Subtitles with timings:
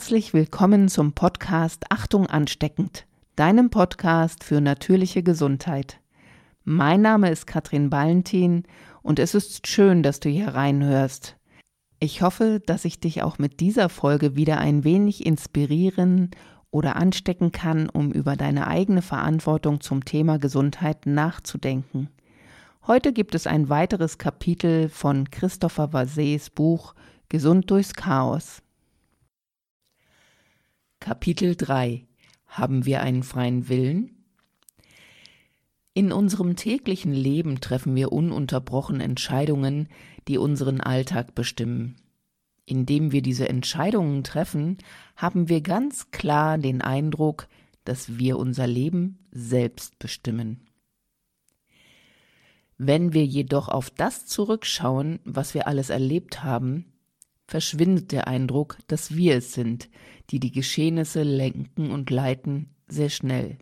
[0.00, 3.04] Herzlich willkommen zum Podcast Achtung ansteckend,
[3.36, 6.00] deinem Podcast für natürliche Gesundheit.
[6.64, 8.62] Mein Name ist Katrin Ballentin
[9.02, 11.36] und es ist schön, dass du hier reinhörst.
[11.98, 16.30] Ich hoffe, dass ich dich auch mit dieser Folge wieder ein wenig inspirieren
[16.70, 22.08] oder anstecken kann, um über deine eigene Verantwortung zum Thema Gesundheit nachzudenken.
[22.86, 26.94] Heute gibt es ein weiteres Kapitel von Christopher Vasets Buch
[27.28, 28.62] Gesund durchs Chaos.
[31.00, 32.06] Kapitel 3
[32.46, 34.22] Haben wir einen freien Willen?
[35.94, 39.88] In unserem täglichen Leben treffen wir ununterbrochen Entscheidungen,
[40.28, 41.96] die unseren Alltag bestimmen.
[42.66, 44.76] Indem wir diese Entscheidungen treffen,
[45.16, 47.48] haben wir ganz klar den Eindruck,
[47.84, 50.68] dass wir unser Leben selbst bestimmen.
[52.76, 56.92] Wenn wir jedoch auf das zurückschauen, was wir alles erlebt haben,
[57.50, 59.90] verschwindet der Eindruck, dass wir es sind,
[60.30, 63.58] die die Geschehnisse lenken und leiten, sehr schnell.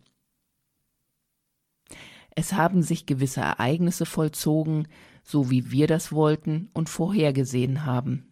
[2.37, 4.89] Es haben sich gewisse Ereignisse vollzogen,
[5.25, 8.29] so wie wir das wollten und vorhergesehen haben.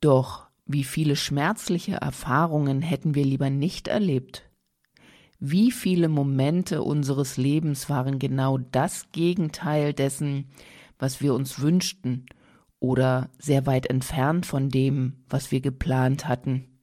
[0.00, 4.48] Doch wie viele schmerzliche Erfahrungen hätten wir lieber nicht erlebt?
[5.40, 10.46] Wie viele Momente unseres Lebens waren genau das Gegenteil dessen,
[11.00, 12.26] was wir uns wünschten
[12.80, 16.76] oder sehr weit entfernt von dem, was wir geplant hatten?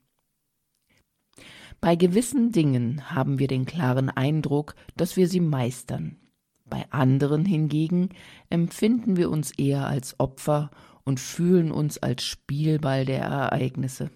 [1.81, 6.17] Bei gewissen Dingen haben wir den klaren Eindruck, dass wir sie meistern.
[6.65, 8.09] Bei anderen hingegen
[8.49, 10.71] empfinden wir uns eher als Opfer
[11.03, 14.11] und fühlen uns als Spielball der Ereignisse.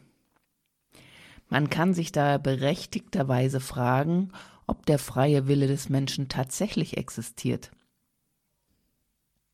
[1.50, 4.31] Man kann sich daher berechtigterweise fragen,
[4.66, 7.71] ob der freie Wille des Menschen tatsächlich existiert.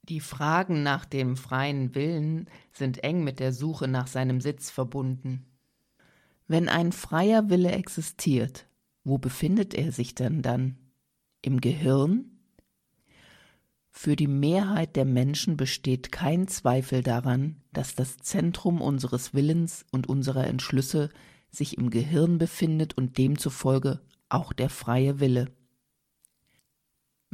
[0.04, 5.46] Die Fragen nach dem freien Willen sind eng mit der Suche nach seinem Sitz verbunden.
[6.46, 8.68] Wenn ein freier Wille existiert,
[9.06, 10.78] wo befindet er sich denn dann?
[11.42, 12.26] Im Gehirn?
[13.92, 20.08] Für die Mehrheit der Menschen besteht kein Zweifel daran, dass das Zentrum unseres Willens und
[20.08, 21.10] unserer Entschlüsse
[21.50, 25.54] sich im Gehirn befindet und demzufolge auch der freie Wille.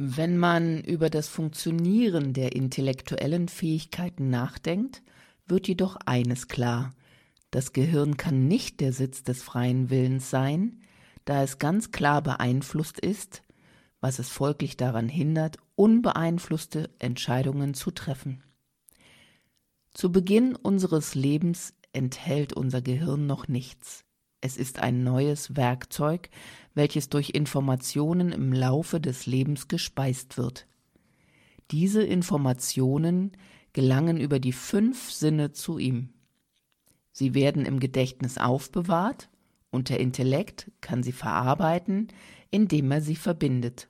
[0.02, 5.02] Wenn man über das Funktionieren der intellektuellen Fähigkeiten nachdenkt,
[5.46, 6.94] wird jedoch eines klar.
[7.50, 10.80] Das Gehirn kann nicht der Sitz des freien Willens sein,
[11.26, 13.42] da es ganz klar beeinflusst ist,
[14.00, 18.42] was es folglich daran hindert, unbeeinflusste Entscheidungen zu treffen.
[19.92, 24.06] Zu Beginn unseres Lebens enthält unser Gehirn noch nichts.
[24.40, 26.30] Es ist ein neues Werkzeug,
[26.74, 30.66] welches durch Informationen im Laufe des Lebens gespeist wird.
[31.70, 33.32] Diese Informationen
[33.72, 36.10] gelangen über die fünf Sinne zu ihm.
[37.12, 39.28] Sie werden im Gedächtnis aufbewahrt
[39.70, 42.08] und der Intellekt kann sie verarbeiten,
[42.50, 43.88] indem er sie verbindet.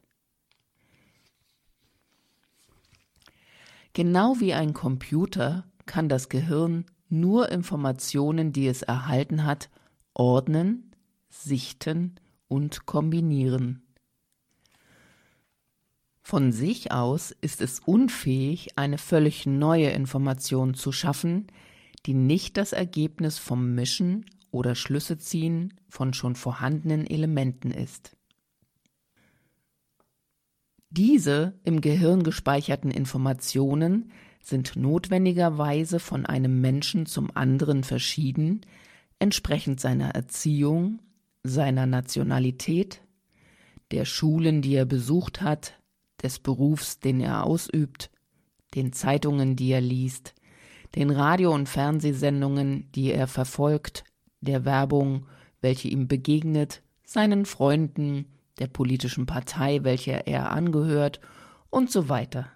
[3.93, 9.69] Genau wie ein Computer kann das Gehirn nur Informationen, die es erhalten hat,
[10.21, 10.95] ordnen,
[11.31, 12.17] sichten
[12.47, 13.83] und kombinieren.
[16.21, 21.47] Von sich aus ist es unfähig, eine völlig neue Information zu schaffen,
[22.05, 28.15] die nicht das Ergebnis vom Mischen oder Schlüsseziehen von schon vorhandenen Elementen ist.
[30.91, 38.61] Diese im Gehirn gespeicherten Informationen sind notwendigerweise von einem Menschen zum anderen verschieden,
[39.21, 40.99] entsprechend seiner Erziehung,
[41.45, 43.01] seiner Nationalität,
[43.93, 45.75] der Schulen, die er besucht hat,
[46.23, 48.11] des Berufs, den er ausübt,
[48.75, 50.35] den Zeitungen, die er liest,
[50.97, 54.05] den Radio- und Fernsehsendungen, die er verfolgt,
[54.41, 55.27] der Werbung,
[55.61, 58.27] welche ihm begegnet, seinen Freunden,
[58.59, 61.21] der politischen Partei, welcher er angehört
[61.71, 62.49] und so weiter.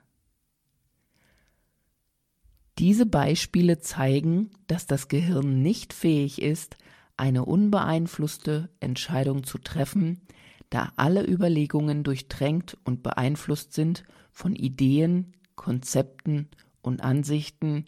[2.79, 6.77] Diese Beispiele zeigen, dass das Gehirn nicht fähig ist,
[7.17, 10.23] eine unbeeinflusste Entscheidung zu treffen,
[10.71, 16.49] da alle Überlegungen durchdrängt und beeinflusst sind von Ideen, Konzepten
[16.83, 17.85] und Ansichten,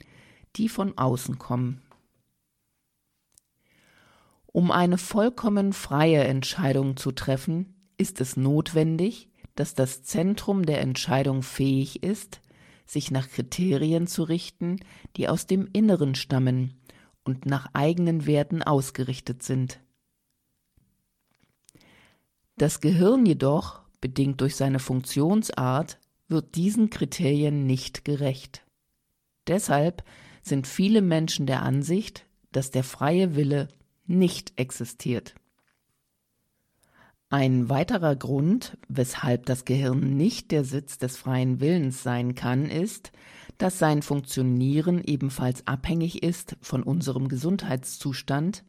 [0.54, 1.82] die von außen kommen.
[4.46, 11.42] Um eine vollkommen freie Entscheidung zu treffen, ist es notwendig, dass das Zentrum der Entscheidung
[11.42, 12.40] fähig ist,
[12.86, 14.80] sich nach Kriterien zu richten,
[15.16, 16.80] die aus dem Inneren stammen
[17.24, 19.80] und nach eigenen Werten ausgerichtet sind.
[22.56, 25.98] Das Gehirn jedoch, bedingt durch seine Funktionsart,
[26.28, 28.64] wird diesen Kriterien nicht gerecht.
[29.46, 30.04] Deshalb
[30.42, 33.68] sind viele Menschen der Ansicht, dass der freie Wille
[34.06, 35.34] nicht existiert.
[37.28, 43.10] Ein weiterer Grund, weshalb das Gehirn nicht der Sitz des freien Willens sein kann, ist,
[43.58, 48.64] dass sein Funktionieren ebenfalls abhängig ist von unserem Gesundheitszustand,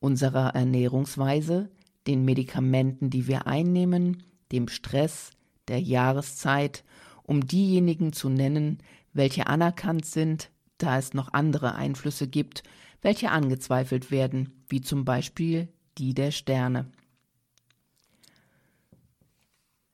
[0.00, 1.70] unserer Ernährungsweise,
[2.08, 5.30] den Medikamenten, die wir einnehmen, dem Stress,
[5.68, 6.82] der Jahreszeit,
[7.22, 8.78] um diejenigen zu nennen,
[9.12, 12.64] welche anerkannt sind, da es noch andere Einflüsse gibt,
[13.02, 16.90] welche angezweifelt werden, wie zum Beispiel die der Sterne.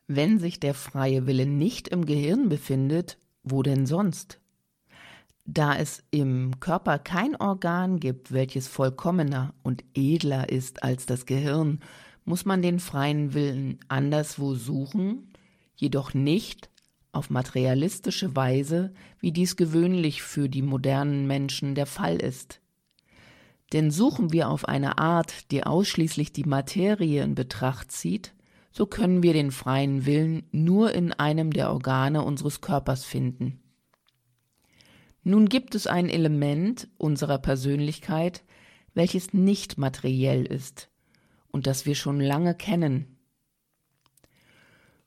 [0.08, 4.40] Wenn sich der freie Wille nicht im Gehirn befindet, wo denn sonst?
[5.44, 11.80] Da es im Körper kein Organ gibt, welches vollkommener und edler ist als das Gehirn,
[12.24, 15.32] muss man den freien Willen anderswo suchen,
[15.76, 16.68] jedoch nicht
[17.12, 22.60] auf materialistische Weise, wie dies gewöhnlich für die modernen Menschen der Fall ist.
[23.72, 28.34] Denn suchen wir auf eine Art, die ausschließlich die Materie in Betracht zieht,
[28.76, 33.58] so können wir den freien Willen nur in einem der Organe unseres Körpers finden.
[35.22, 38.44] Nun gibt es ein Element unserer Persönlichkeit,
[38.92, 40.90] welches nicht materiell ist
[41.48, 43.16] und das wir schon lange kennen.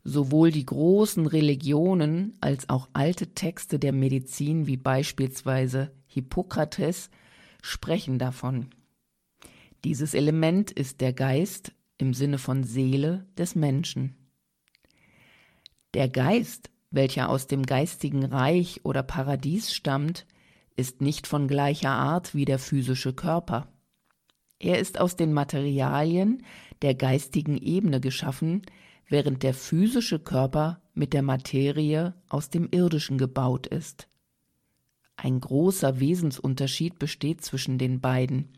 [0.04, 7.12] Sowohl die großen Religionen als auch alte Texte der Medizin wie beispielsweise Hippokrates
[7.62, 8.72] sprechen davon.
[9.84, 14.16] Dieses Element ist der Geist, im Sinne von Seele des Menschen.
[15.94, 20.26] Der Geist, welcher aus dem geistigen Reich oder Paradies stammt,
[20.76, 23.68] ist nicht von gleicher Art wie der physische Körper.
[24.60, 26.44] Er ist aus den Materialien
[26.82, 28.62] der geistigen Ebene geschaffen,
[29.08, 34.08] während der physische Körper mit der Materie aus dem irdischen gebaut ist.
[35.16, 38.58] Ein großer Wesensunterschied besteht zwischen den beiden.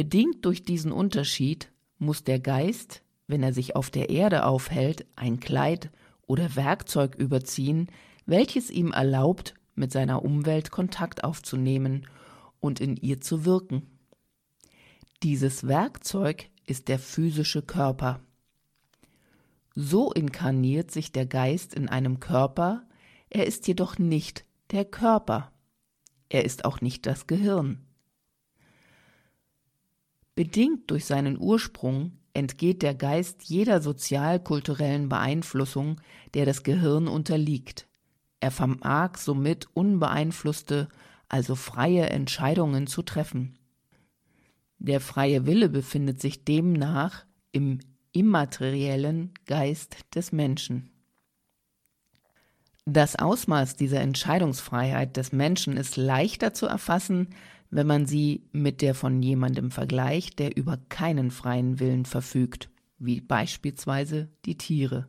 [0.00, 5.40] Bedingt durch diesen Unterschied muss der Geist, wenn er sich auf der Erde aufhält, ein
[5.40, 5.90] Kleid
[6.26, 7.90] oder Werkzeug überziehen,
[8.24, 12.06] welches ihm erlaubt, mit seiner Umwelt Kontakt aufzunehmen
[12.60, 13.82] und in ihr zu wirken.
[15.22, 18.20] Dieses Werkzeug ist der physische Körper.
[19.74, 22.86] So inkarniert sich der Geist in einem Körper,
[23.28, 25.52] er ist jedoch nicht der Körper.
[26.30, 27.84] Er ist auch nicht das Gehirn.
[30.40, 36.00] Bedingt durch seinen Ursprung entgeht der Geist jeder sozialkulturellen Beeinflussung,
[36.32, 37.86] der das Gehirn unterliegt.
[38.40, 40.88] Er vermag somit unbeeinflusste,
[41.28, 43.58] also freie Entscheidungen zu treffen.
[44.78, 47.80] Der freie Wille befindet sich demnach im
[48.12, 50.90] immateriellen Geist des Menschen.
[52.86, 57.28] Das Ausmaß dieser Entscheidungsfreiheit des Menschen ist leichter zu erfassen,
[57.70, 62.68] wenn man sie mit der von jemandem vergleicht, der über keinen freien Willen verfügt,
[62.98, 65.08] wie beispielsweise die Tiere.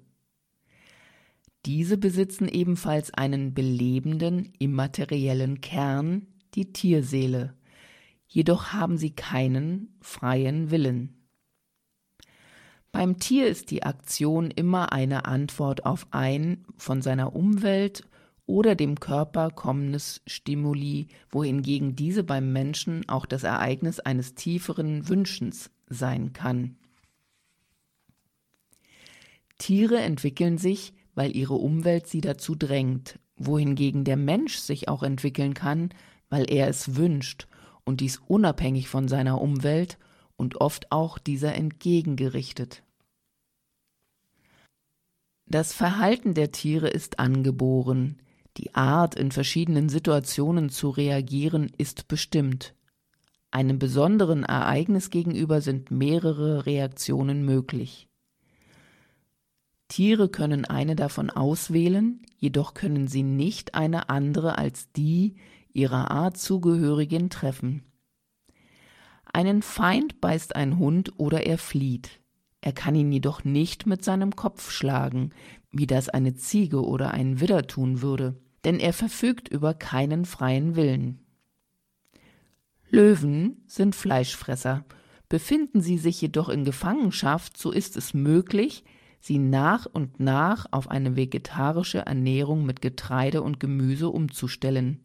[1.66, 7.56] Diese besitzen ebenfalls einen belebenden, immateriellen Kern, die Tierseele,
[8.28, 11.18] jedoch haben sie keinen freien Willen.
[12.92, 18.04] Beim Tier ist die Aktion immer eine Antwort auf ein von seiner Umwelt
[18.52, 25.72] oder dem Körper kommendes Stimuli, wohingegen diese beim Menschen auch das Ereignis eines tieferen Wünschens
[25.88, 26.76] sein kann.
[29.58, 35.54] Tiere entwickeln sich, weil ihre Umwelt sie dazu drängt, wohingegen der Mensch sich auch entwickeln
[35.54, 35.90] kann,
[36.30, 37.48] weil er es wünscht
[37.86, 39.98] und dies unabhängig von seiner Umwelt
[40.36, 42.84] und oft auch dieser entgegengerichtet.
[45.46, 48.18] Das Verhalten der Tiere ist angeboren,
[48.58, 52.76] die Art, in verschiedenen Situationen zu reagieren, ist bestimmt.
[53.50, 58.08] Einem besonderen Ereignis gegenüber sind mehrere Reaktionen möglich.
[59.90, 65.36] Tiere können eine davon auswählen, jedoch können sie nicht eine andere als die
[65.74, 67.84] ihrer Art zugehörigen treffen.
[69.26, 72.22] Einen Feind beißt ein Hund oder er flieht.
[72.62, 75.32] Er kann ihn jedoch nicht mit seinem Kopf schlagen,
[75.72, 80.76] wie das eine Ziege oder ein Widder tun würde, denn er verfügt über keinen freien
[80.76, 81.20] Willen.
[82.90, 84.84] Löwen sind Fleischfresser.
[85.30, 88.84] Befinden sie sich jedoch in Gefangenschaft, so ist es möglich,
[89.22, 95.00] sie nach und nach auf eine vegetarische Ernährung mit Getreide und Gemüse umzustellen.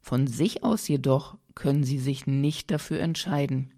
[0.00, 3.72] Von sich aus jedoch können sie sich nicht dafür entscheiden.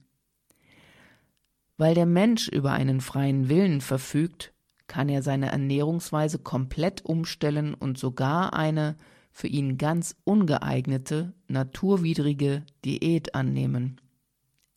[1.76, 4.52] Weil der Mensch über einen freien Willen verfügt,
[4.92, 8.98] kann er seine Ernährungsweise komplett umstellen und sogar eine
[9.30, 14.02] für ihn ganz ungeeignete, naturwidrige Diät annehmen.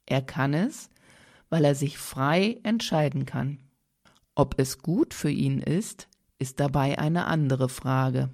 [0.06, 0.90] Er kann es,
[1.50, 3.60] weil er sich frei entscheiden kann.
[4.36, 6.08] Ob es gut für ihn ist,
[6.40, 8.30] ist dabei eine andere Frage.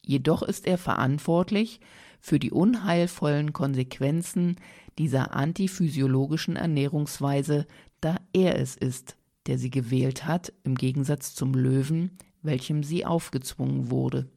[0.00, 1.80] Jedoch ist er verantwortlich
[2.20, 4.60] für die unheilvollen Konsequenzen
[4.98, 7.66] dieser antiphysiologischen Ernährungsweise,
[8.00, 13.90] da er es ist, der sie gewählt hat, im Gegensatz zum Löwen, welchem sie aufgezwungen
[13.90, 14.30] wurde.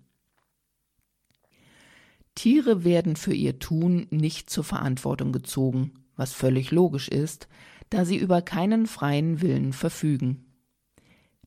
[2.36, 7.48] Tiere werden für ihr Tun nicht zur Verantwortung gezogen, was völlig logisch ist,
[7.90, 10.46] da sie über keinen freien Willen verfügen.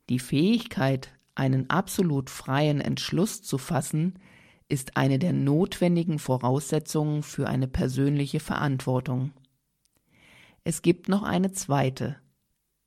[0.09, 4.19] Die Fähigkeit, einen absolut freien Entschluss zu fassen,
[4.69, 9.33] ist eine der notwendigen Voraussetzungen für eine persönliche Verantwortung.
[10.65, 12.17] Es gibt noch eine zweite.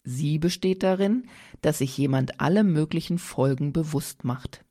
[0.04, 1.28] Sie besteht darin,
[1.62, 4.66] dass sich jemand alle möglichen Folgen bewusst macht.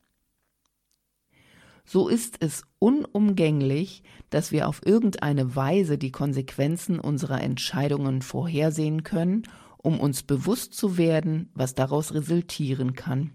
[1.85, 9.43] So ist es unumgänglich, dass wir auf irgendeine Weise die Konsequenzen unserer Entscheidungen vorhersehen können,
[9.79, 13.33] um uns bewusst zu werden, was daraus resultieren kann.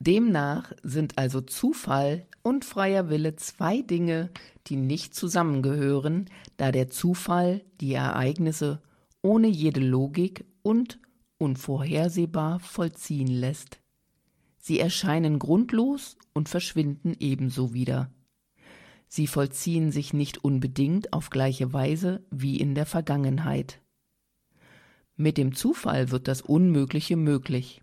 [0.00, 4.30] Demnach sind also Zufall und freier Wille zwei Dinge,
[4.66, 8.80] die nicht zusammengehören, da der Zufall die Ereignisse
[9.22, 10.98] ohne jede Logik und
[11.38, 13.80] unvorhersehbar vollziehen lässt.
[14.58, 18.10] Sie erscheinen grundlos und verschwinden ebenso wieder.
[19.06, 23.80] Sie vollziehen sich nicht unbedingt auf gleiche Weise wie in der Vergangenheit.
[25.16, 27.82] Mit dem Zufall wird das Unmögliche möglich.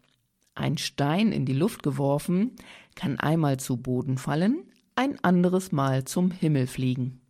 [0.53, 2.51] Ein Stein in die Luft geworfen,
[2.95, 7.24] kann einmal zu Boden fallen, ein anderes Mal zum Himmel fliegen.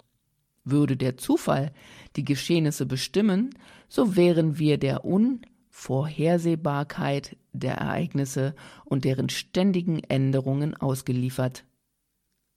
[0.65, 1.71] Würde der Zufall
[2.15, 3.55] die Geschehnisse bestimmen,
[3.87, 11.63] so wären wir der Unvorhersehbarkeit der Ereignisse und deren ständigen Änderungen ausgeliefert.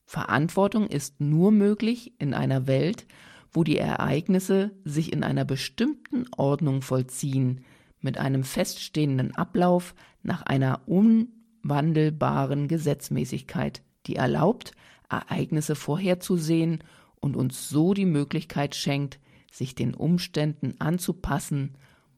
[0.07, 3.07] Verantwortung ist nur möglich in einer Welt,
[3.53, 7.65] wo die Ereignisse sich in einer bestimmten Ordnung vollziehen,
[8.01, 14.73] mit einem feststehenden Ablauf nach einer unwandelbaren Gesetzmäßigkeit, die erlaubt,
[15.11, 16.85] Ereignisse vorherzusehen
[17.21, 19.21] und uns so die Möglichkeit schenkt,
[19.51, 21.77] sich den Umständen anzupassen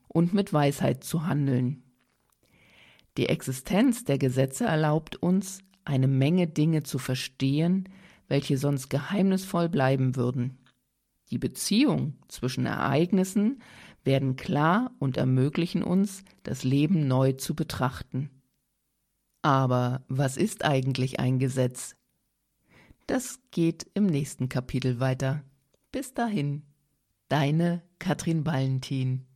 [0.09, 1.83] und mit Weisheit zu handeln.
[3.17, 7.89] Die Existenz der Gesetze erlaubt uns, eine Menge Dinge zu verstehen,
[8.29, 10.59] welche sonst geheimnisvoll bleiben würden.
[11.31, 13.63] Die Beziehung zwischen Ereignissen
[14.05, 18.31] werden klar und ermöglichen uns, das Leben neu zu betrachten.
[19.43, 21.97] Aber was ist eigentlich ein Gesetz?
[23.11, 25.43] Das geht im nächsten Kapitel weiter.
[25.91, 26.63] Bis dahin,
[27.29, 29.27] deine Katrin Ballentin.